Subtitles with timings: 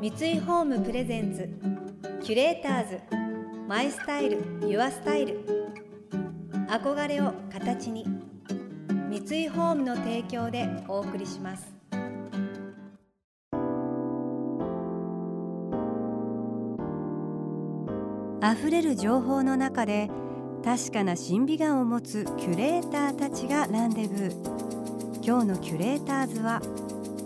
[0.00, 1.46] 三井ホームプレゼンツ
[2.24, 3.00] キュレーターズ
[3.68, 5.44] マイスタイルユアスタイル。
[6.70, 8.06] 憧れを形に
[9.10, 11.70] 三井ホームの提供でお送りします。
[18.42, 20.08] 溢れる情報の中で
[20.64, 25.22] 確かな審美眼を持つキュレーターたちがランデブー。
[25.22, 26.62] 今日のキュレーターズは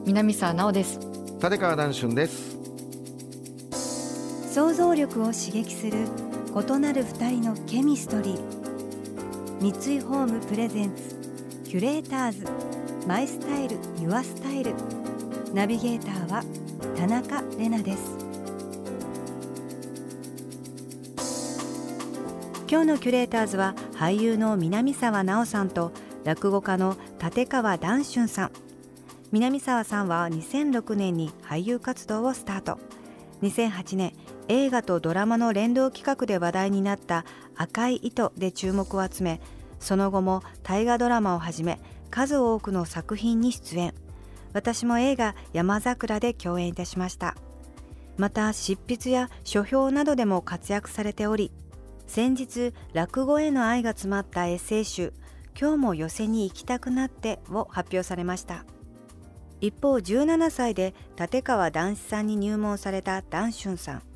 [0.04, 0.98] 南沢直です。
[1.40, 2.53] 立川談春です
[4.54, 6.06] 想像力を刺激する
[6.54, 8.40] 異なる二人のケミストリー。
[9.60, 11.16] 三井ホームプレゼンツ
[11.64, 12.46] キュレーターズ。
[13.04, 14.72] マイスタイルユアスタイル。
[15.52, 16.44] ナビゲーターは
[16.96, 18.16] 田中れなです。
[22.70, 25.90] 今日のキュレーターズは俳優の南沢直さんと
[26.22, 28.50] 落語家の立川談春さん。
[29.32, 32.78] 南沢さんは2006年に俳優活動をスタート。
[33.42, 34.14] 2008年
[34.48, 37.24] 映画とドラマの連動企画で話題になった
[37.56, 39.40] 赤い糸で注目を集め
[39.78, 43.94] その後も大河ドラマをはじめ数多くの作品に出演。
[44.52, 47.34] 私も映画山桜で共演いたしました。
[48.16, 51.50] また執筆や書評などでも活躍されており
[52.06, 55.12] 先日落語への愛が詰まったエッセイ集
[55.58, 58.64] 今日も寄せに行きたくなってを発表されました。
[59.60, 64.13] 一方17歳で立川談志さんに入門された談春さん。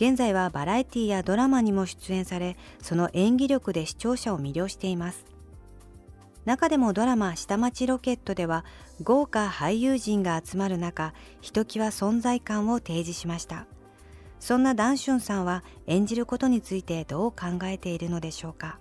[0.00, 5.26] 現在はバラエティやドラマにも出演されその演技力で視聴者を魅了しています。
[6.46, 8.64] 中でもドラマ「下町ロケット」では
[9.02, 11.12] 豪華俳優陣が集まる中
[11.42, 13.66] ひときわ存在感を提示しました。
[14.38, 18.78] そんなダンシュンさんは演じることについてどう考えているのでしょうか？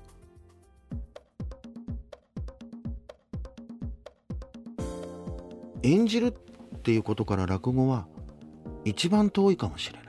[5.83, 8.07] 演じるっていうことから落語は
[8.85, 10.08] 一番遠いかもしれない。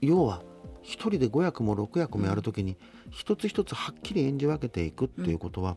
[0.00, 0.42] 要は
[0.82, 2.76] 一人で5役も6役もやるときに
[3.10, 5.76] 一つ一つはっきり演じ分けていくっていうことは、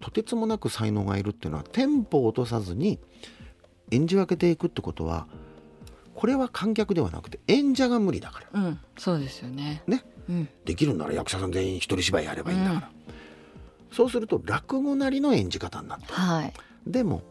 [0.00, 3.00] とてつもなく才能がいるっていうのはテンポを落とさずに
[3.90, 5.26] 演じ分けていくってことは
[6.14, 8.60] これは観客ではなくて演者が無理だから。
[8.60, 8.80] うん。
[8.96, 9.82] そうですよね。
[9.86, 10.04] ね。
[10.28, 10.48] うん。
[10.64, 12.90] できるなら役者さん全員一人芝居やればいいんだから、
[13.92, 16.52] そうすると落語なりの演じ方になってるはい
[16.86, 17.22] でも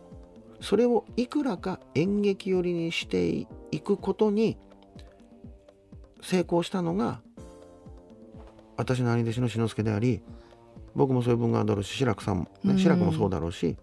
[0.61, 4.57] それをいくらか演劇寄りにしていくことに
[6.21, 7.21] 成功したのが
[8.75, 10.21] 私の兄弟子の志の輔であり
[10.95, 12.79] 僕もそういう文があるだろうし志らくさんも、ね、うん。
[12.79, 13.77] 志らくもそうだろうし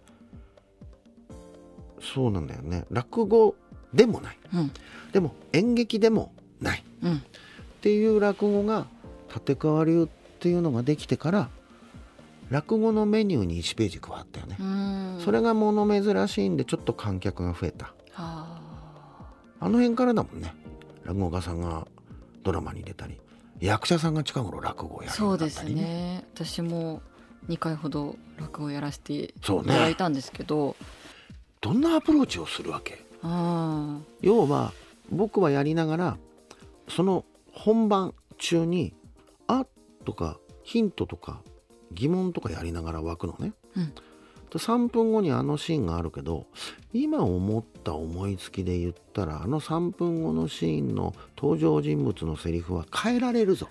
[2.01, 2.85] そうなんだよね。
[2.91, 3.55] 落語
[3.93, 4.37] でもない。
[4.53, 4.71] うん。
[5.11, 6.83] でも演劇でもない。
[7.01, 7.15] うん。
[7.15, 7.19] っ
[7.81, 8.85] ていう落語が
[9.33, 10.07] 立川流っ
[10.39, 11.49] ていうのができてから
[12.49, 14.57] 落語のメニューに1ページ加わったよね。
[14.59, 14.63] う。
[14.63, 14.65] ん
[15.25, 17.93] それが物珍しいんでちょっと観客が増えた。
[18.15, 18.61] あ。
[19.59, 20.53] あの辺からだもんね。
[21.03, 21.87] 落語家さんが
[22.43, 23.19] ドラマに出たり。
[23.59, 25.97] 役者さんが近頃落語をやるよそううですになったりね。
[25.97, 26.25] ね。
[26.35, 27.01] 私も
[27.49, 30.75] 2回ほど落語をやらせていただいねたんですけど、
[31.61, 33.03] どんなアプローチをするわけ？
[33.23, 34.73] あ要は
[35.09, 36.17] 僕はやりながら
[36.87, 38.93] その本番中に
[39.47, 39.65] 「あ」
[40.05, 41.41] とかヒントとか
[41.91, 43.53] 疑問とかやりながら湧くのね。
[43.75, 43.85] うん。
[43.87, 44.01] で
[44.51, 46.45] 3分後にあのシーンがあるけど
[46.93, 53.67] 今思った思いつきで言ったらあの3分後のシーンの登場人物のセリフは変えられるぞ。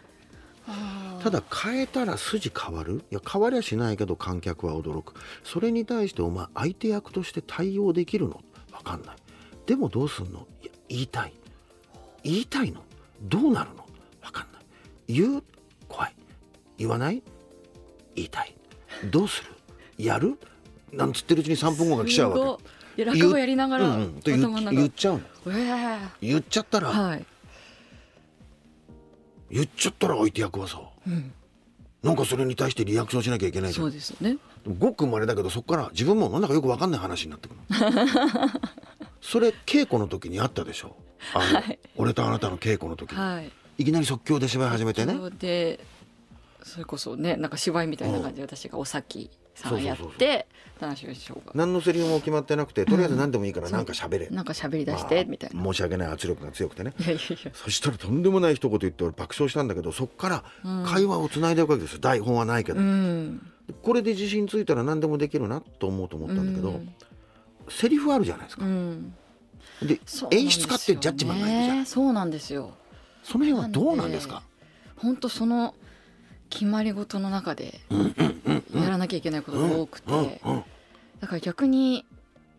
[0.66, 3.02] あただ変えたら筋変わる？
[3.10, 5.14] いや変わりゃしないけど観客は驚く。
[5.42, 8.40] それに対してお前相手役として対応できるの？
[8.72, 9.16] わかんない。
[9.66, 10.46] でもどうすんの？
[10.62, 11.32] いや言いたい。
[12.22, 12.82] 言いたいの？
[13.22, 13.86] どうなるの？
[14.22, 14.62] わかんない。
[15.08, 15.42] 言う？
[15.88, 16.14] 怖い。
[16.78, 17.22] 言わない？
[18.14, 18.54] 言いたい。
[19.10, 19.50] どうする？
[19.98, 20.38] やる？
[20.96, 22.58] なんつってるうちに3分後が来ちゃうわすごい。
[22.96, 25.20] いや落語やりながけ、ら、うんうん、と言っちゃうの。
[25.52, 27.26] え言っちゃったら、えはい、
[29.50, 31.32] 言っちゃったら相手役はさうん、
[32.02, 33.84] なんかそれに対してリアクションしなきゃいけないじゃん。
[33.84, 34.38] そうですよね。
[34.78, 38.48] ごくまれだけどそこから自分もなんだかよくわかんない話になってくるの。
[39.20, 40.96] それ稽古の時にあったでしょ。
[41.34, 41.78] あの、はい。
[41.96, 43.50] 俺とあなたの稽古の時に、はい。
[43.78, 45.14] い、きなり即興で芝居始めてね。
[45.38, 45.80] で
[46.64, 50.46] それこそねなんか芝居みたいな感じで私がお先さんやって
[50.80, 51.52] 田中師匠が。
[51.54, 55.62] 何のセリフも決まってなくてとりあえず何でもいいからなんか喋れ、なんか喋り出して、まあみたいな。
[55.62, 56.94] 申し訳ない圧力が強くてね。
[57.52, 60.84] そしたらとんでもない一言言って俺爆笑したんだけどそっからうん。
[60.84, 61.98] 会話をつないでいくわけですよ。
[62.00, 63.46] 台本はないけど、うん。
[63.82, 66.94] これで自信ついたら何でもできるなと思うと思ったんだけど、うん。
[67.68, 69.14] セリフあるじゃないですか、うん。
[69.82, 71.86] でそうなん演出家ってジャッジマンがいるじゃん。
[71.86, 72.72] そうなんですよ。
[73.22, 74.42] その辺はどうなんですか？
[74.96, 75.74] 本当その
[76.50, 77.80] 決まり事の中で
[78.74, 80.40] やらなきゃいけないことが多くて。
[81.20, 82.04] だから逆に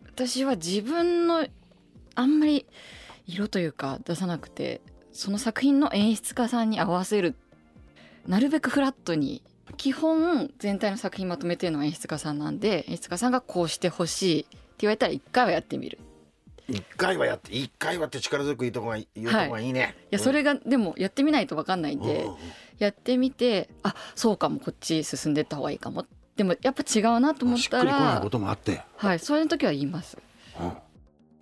[0.06, 1.46] 私は自分の
[2.14, 2.66] あんまり
[3.26, 4.80] 色というか出さなくて
[5.12, 7.36] その作品の演出家さんに合わせる
[8.26, 9.42] なるべくフラットに
[9.76, 15.98] 基本全体の作品まとめてるのは演出家さんなんで演出家さんがこうしてほしいって言われたら一回はやってみる
[16.68, 20.14] 一回はやって一回はって力強く言うとこが言うとこがいいね、い。
[20.14, 22.36] やそれがでもやってみないと分かんないんで、うん。
[22.78, 26.06] やってみてあそうかもこっち進んでった方がいいかも。
[26.36, 30.18] でもやっぱ違うなと思っしったくりこないらこともあって、はいそういう時は言います。
[30.60, 30.72] うん。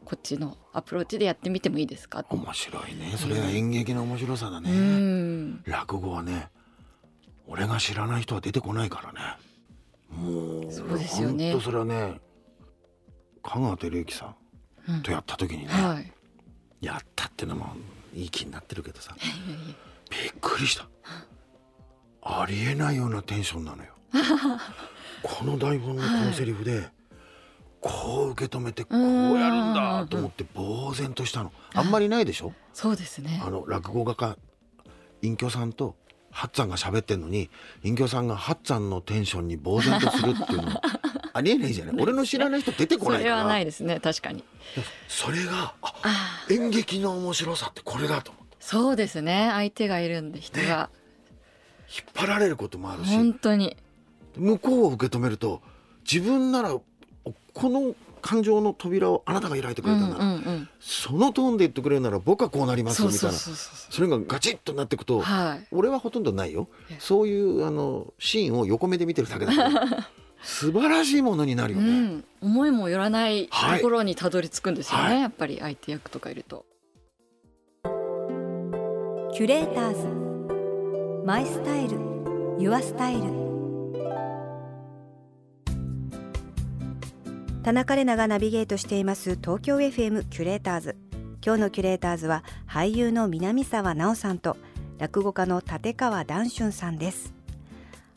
[0.05, 2.25] こっちのアプローチでやってみてもいいですか？
[2.29, 3.15] 面白いね。
[3.17, 5.63] それが演劇の面白さだうね、ん。
[5.65, 6.49] 落語はね
[7.47, 9.37] 俺が知らない人は出てこないからね。
[10.11, 11.59] もうそうですよね。
[11.61, 12.21] それはね
[13.43, 14.35] 香川照之さうんん
[15.03, 16.13] とやった時にね、はい。
[16.81, 17.75] やったってのも
[18.15, 19.17] いい気になってるけどさ
[20.11, 20.89] びっくりした。
[22.23, 23.91] ありえないようなテンションなのよ。
[25.23, 26.89] この台本のこのセリフで、
[27.81, 31.53] こう受け止めてこうやるんだと思って呆然としたの。
[31.75, 32.53] あんまりないでしょ？
[32.73, 33.43] そうですね。
[33.45, 34.37] あの落語家か
[35.23, 35.97] 隠居さんと
[36.31, 37.51] ハッツァンが喋ってんのに
[37.83, 40.81] 隠居さんがハッツァンのテンションに呆然とするっていうの
[41.35, 41.97] ありえないじゃない。
[41.99, 43.37] 俺の知らない人出てこそれないから。
[43.39, 44.01] はないですね。
[44.01, 44.43] 確かに。
[45.09, 49.49] それがああ演劇の面白さってこれだと思ってそうですね。
[49.53, 50.89] 相手がいるんで人が。
[51.87, 53.15] 引っ張られることもあるし。
[53.15, 53.77] 本当に。
[54.37, 55.61] 向こうを受け止めると
[56.11, 56.83] 自分ならこ
[57.71, 63.93] の感情の扉をあなたが開いてくうんうれたなら、んうんそのトーンで言ってくれるなら僕はこうなりますそうそうみたいなそうそう。
[63.93, 65.67] それがガチッとなっていくと、はい。
[65.71, 66.69] 俺はほとんどないよ。
[66.91, 70.09] ええそういうあのシーンを横目で見てるだけだから
[70.45, 73.81] 素晴らしいものになるよね、うん、思いもよらないとはい。
[73.81, 75.21] ころにたどり着くんですよね、はい。
[75.21, 76.65] やっぱり相手役とかいると。
[79.33, 81.27] キュレーターズ。
[81.27, 81.99] マイスタイル。
[82.59, 83.23] ユアスタイル。
[87.65, 90.97] 田中れながナビゲートしています東京 FM キュレーターズ。
[91.45, 94.57] 今日のキュレーターズは俳優の南沢奈緒さんと
[94.99, 97.34] 落語家の立川談春さんです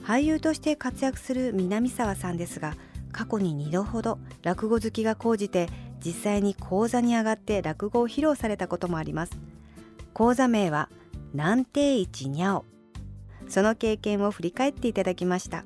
[0.04, 2.76] 俳優として活躍する南沢さんですが
[3.12, 5.70] 過去に2度ほど落語好きが高じて
[6.04, 9.32] 実際に講座に上がって落語を披露されたこともあります。
[10.14, 10.90] 講座名は
[11.34, 12.66] 南定一にゃお。
[13.50, 15.64] その経験を振り返っていただきました。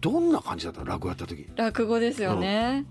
[0.00, 0.86] どんな感じだったの？
[0.86, 1.48] 落語やった時。
[1.56, 2.84] 落語ですよね、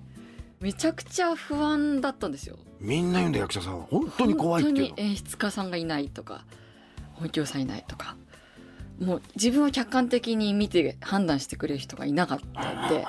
[0.59, 2.57] めちゃくちゃ不安だったんですよ。
[2.79, 3.85] みんな言うんだ役者さんは。
[3.89, 4.87] 本当に怖いっていうの。
[4.87, 6.45] 本当に演出家さんがいないとか
[7.13, 8.15] 本業さんいないとか
[8.99, 13.05] もう自分を客観的に見て判断してくれる人がいなかったんで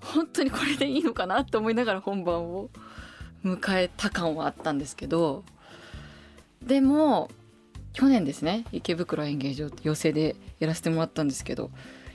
[0.00, 2.70] 本当にこれでいいのかなと思いながら本番を
[3.44, 5.44] 迎えた感はあったんですけど
[6.62, 7.30] でも
[7.92, 11.70] 去年ですね池袋演芸場寄席でやらせてもらったんですけど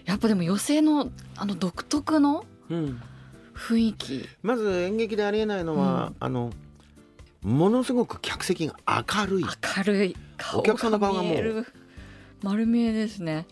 [0.06, 3.02] やっぱでも寄席のあの独特のうん。
[3.54, 4.28] 雰囲気。
[4.42, 6.16] まず演劇でありえないのは、うん。
[6.20, 6.52] あの
[7.44, 9.44] ものすごく客席が明るい。
[9.44, 10.16] 明るい。
[10.38, 11.66] 顔お客さんの顔がもう
[12.44, 13.48] 丸見えですね。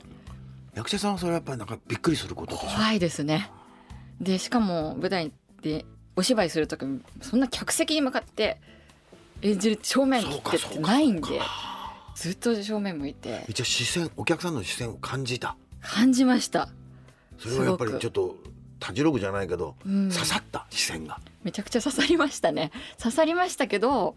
[0.75, 3.49] 役者さんはそれはやっぱりなんかびっくりすること怖いですね。
[4.19, 5.85] でしかも舞台で
[6.15, 8.59] お芝居する時もそんな客席に向かって
[9.41, 11.39] 演じる正面切ってってないんで
[12.15, 13.45] ずっと正面向いて。
[13.47, 15.55] 一応視線お客さんの視線を感じた。
[15.81, 16.69] 感じました、
[17.39, 18.35] それはやっぱりちょっと
[18.79, 21.19] たじろぐじゃないけど、うん、刺さった視線が。
[21.43, 22.71] めちゃくちゃ刺さりましたね。
[22.99, 24.15] 刺さりましたけど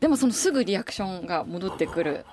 [0.00, 2.24] でもそのすぐリアクションが戻ってくる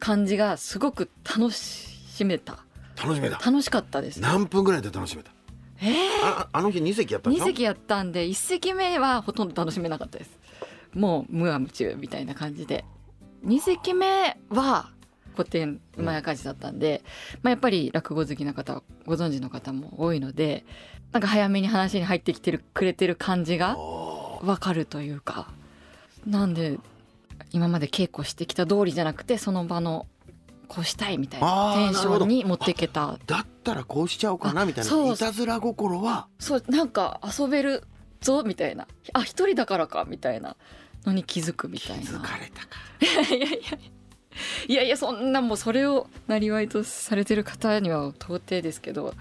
[0.00, 2.58] 感じがすごく楽しめた。
[3.00, 3.38] 楽しめた？
[3.38, 4.20] 楽しかったです。
[4.20, 5.30] 何分ぐらいで楽しめた？
[5.80, 5.94] えー。
[6.22, 7.46] ああの日2席やったんで2しょ？
[7.46, 10.30] 席やったんで1席目はほとんど楽しめなかったです。
[10.92, 12.84] もう無我夢中みたいな感じで。
[13.46, 14.90] 2席目は
[15.34, 17.02] 古典馬やかじだったんで、
[17.42, 20.66] まあ、やっぱり落語好きな方ご存知の方も多いので
[21.12, 25.48] なんか早めに話に入ってきてるくれてる感じがあわかるというか。
[26.26, 26.78] なんで
[27.52, 30.06] 今まで稽古してきた通りじゃなくてその場の
[30.68, 33.14] こうしたいみたいなテンションに持っていけた。
[33.14, 35.12] ーだったらこうしちゃおうかなみたいな。
[35.12, 36.28] いたずら心は？
[36.38, 37.82] そうなんか遊べる
[38.20, 38.86] ぞみたいな。
[39.12, 40.56] あ一人だからかみたいな
[41.04, 42.02] のに気づくみたいな。
[42.02, 42.78] 気づかれたか。
[43.34, 43.56] いやいや
[44.68, 44.96] いやいや。
[44.96, 49.14] そんなもうそれをなりわいとされてる方には到底ですけど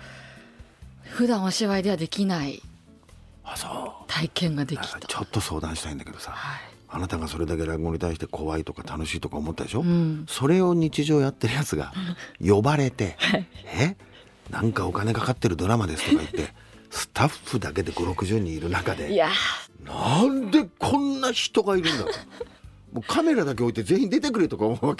[1.01, 2.61] 普段お芝居ではできない
[4.05, 4.99] 体験ができた。
[4.99, 6.31] ちょっと相談したいんだけどさ。
[6.31, 10.25] はいあなたがそれだけ落語に対して怖いとか楽しいとか思ったでしょ、うん。
[10.27, 11.93] それを日常やってるやつが
[12.43, 13.15] 呼ばれて
[13.77, 13.95] 「え？
[14.49, 16.53] なんかお金かかってるドラマです」とか言って
[16.89, 19.29] スタッフだけで560人いる中いでや。
[19.85, 22.09] なんでこんな人がいるんだと
[22.91, 24.95] もうカメラだけ置いて全員出てくれとか思うわ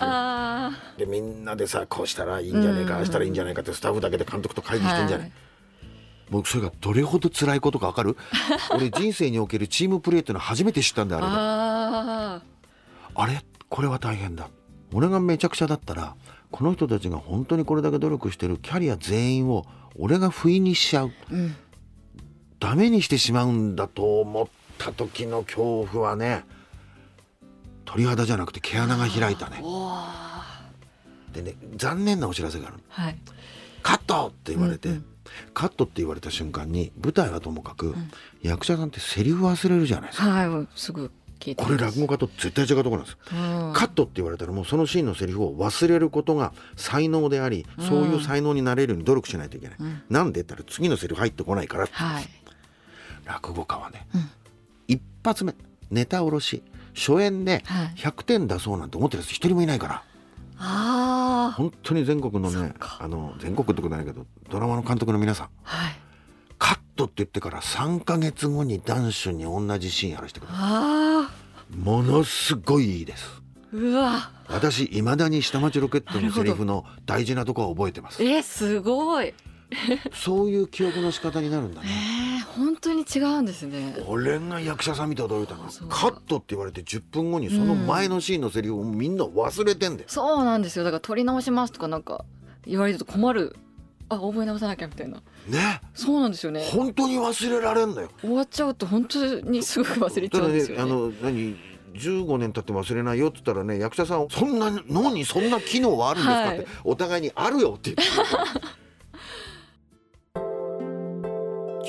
[0.97, 2.99] けでみんなでさこうしたらいいんじゃねえかうん。
[2.99, 5.31] ああしたらいいんじゃないかってスタッフだけで監督と会議してんじゃない、はい
[6.31, 8.17] 僕それがどれほど辛いことか分かる？
[8.75, 12.41] 俺人生におけるチームプレーっていうのは初めて知ったんだよあれあ
[13.15, 13.43] あれ？
[13.69, 14.49] これは大変だ。
[14.93, 16.15] 俺がめちゃくちゃだったら
[16.51, 19.65] この人たちが本当にこれだけ努力してるキャリア全員を
[19.97, 21.07] 俺が不意にしちゃう。
[21.07, 21.55] ーうん。
[22.59, 26.43] ダメにしてしまうんだと思った時の恐怖はね
[27.85, 29.63] 鳥肌じゃなくて毛穴が開いたね。
[31.33, 33.17] でね残念なお知らせがあるはい
[33.81, 35.05] カットって言われて、うんうん。
[35.53, 38.11] カットって言われた瞬間に舞台はともかく、ん。
[38.41, 40.29] 役者さんってセリフ忘れるじゃないですか。
[40.29, 41.11] はいすぐ
[41.55, 43.13] これ落語家と絶対違うところなんです。
[43.13, 43.73] ようん。
[43.73, 50.01] カットって言われたらもうそのシーンのセリフを忘れることが才能であり、そういう才能になれるように努力しないといけない、うん。
[50.09, 52.25] なんでって言ったら次のセリフ入ってこないからはい。
[53.25, 54.29] 落語家はね、うん。
[54.87, 55.55] 一発目
[55.89, 56.61] ネタ下ろし
[56.93, 57.87] 初演ではい。
[57.95, 60.03] 100点出そうなんて思ってるやつ一人もいないから
[61.59, 65.49] 本当に全国のねあの全国ってことないけどドラマの監督の皆さん。
[65.63, 65.95] はい。
[66.57, 71.29] カットって言ってから3ヶ月後に男子に同じシーンやらせてくれるあ
[71.77, 73.41] ものすごいいいです。
[73.73, 74.31] ーうわ。
[74.47, 78.23] 私いまだに下町ロケットのセリフの大事なとこは覚えてます。
[78.23, 79.33] えすごい。
[80.13, 83.95] そういう記憶の仕方になるんだえねー、本当に違うんですね。
[84.07, 90.83] 俺が役者さん見て驚いたのカットって言われて10分後にその前のシーンのセリフをみんな忘れてんだよ、そうなんですよ。
[90.83, 92.25] だから撮り直しますとかなんか
[92.65, 93.55] 言われると困る。
[94.11, 95.17] あ覚え直さなきゃみたいな。
[95.47, 95.81] ね？
[95.93, 96.65] そうなんですよね。
[96.71, 98.09] 本当に忘れられんだよ。
[98.21, 100.83] 終わっちゃうと本当にすぐ忘れちゃうんですよね。
[100.83, 101.55] あの何
[101.93, 106.67] 15年経っても忘れないよって言ったらね役者さんそんな脳にそんな機能はあるんですかって、はい。
[106.85, 108.13] お互いにあるよって言って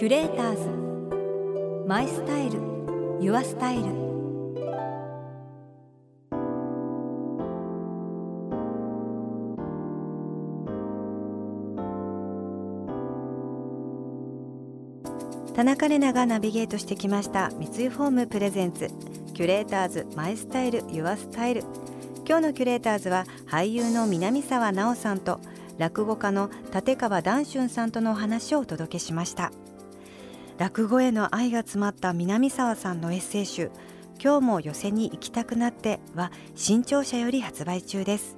[0.00, 1.87] キュレーターズ。
[1.87, 2.58] My Style。Your
[3.20, 3.82] Style。
[15.54, 17.50] 田中麗奈がナビゲートしてきました。
[17.50, 18.88] 三井ホーム presents。
[19.35, 20.07] キュレーターズ。
[20.16, 21.64] My Style。Your Style。
[22.26, 25.42] 今日のキュレーターズは俳優の南沢奈央さんと
[25.76, 29.52] 落語家の立川談春さんとのお話をお届けしました。
[30.60, 33.70] 落語への愛が詰まった南沢さんのエッセイ集
[34.22, 38.36] 今日も寄せに行きたくなっては新潮社より発売中です。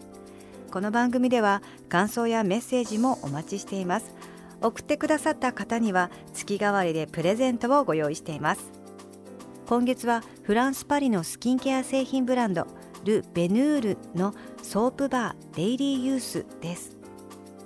[0.71, 4.15] この番組では感想やメッセージもお待ちしています。
[4.61, 8.71] 送ってくださった方には月替わりでプレゼントをご用意しています。
[9.67, 12.69] 今月はフランス・パリのスキンケア製品ブランド
[13.03, 17.02] ル・ベヌールのソープバーデイリーユースです。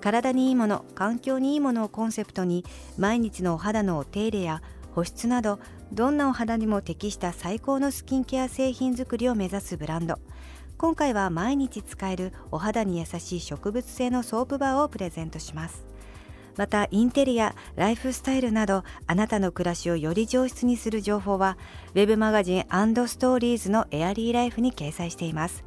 [0.01, 2.65] 体にいいもの環境にいいものをコンセプトに
[2.99, 4.63] 毎日のお肌のお手入れや
[4.95, 5.59] 保湿など
[5.93, 10.19] どんなお肌にも適した最高のスキンケア製品作りを目指すブランド。
[10.79, 15.87] 今回は毎日使えるお肌に優しい植物性のソープバーをプレゼントします。
[16.57, 21.59] またインテリアライフスタイルなどあなたの暮らしをより上質にする情報は
[21.95, 25.65] ウェブマガジンストーリーズのエアリーライフに掲載しています。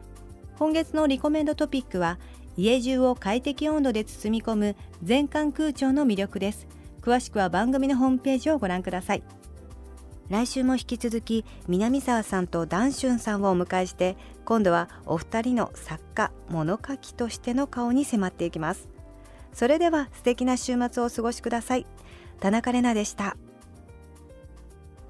[0.58, 2.20] 今月のリコメンドトピックは
[2.60, 6.68] 家中を快適温度で包み込む全館空調の魅力です。
[7.02, 9.24] 詳しくは番組のホームページをご覧ください。
[10.30, 18.90] 来週も引き続き南沢さんとダンシュンさんをお迎えして今度はお二人の作家物書きとしての顔に迫っていきます。
[19.54, 21.88] それでは素敵な週末をお過ごしください。
[22.42, 23.38] 田中れなでした。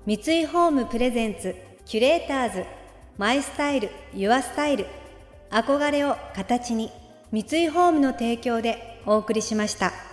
[0.05, 2.65] 三井ホームプレゼンツキュレーターズ
[3.17, 4.85] マイスタイルユアスタイル
[5.49, 6.98] 憧れを形に。
[7.31, 10.08] 三井ホームの提供でお送りしました。